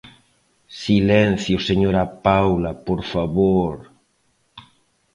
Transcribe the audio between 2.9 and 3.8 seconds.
favor!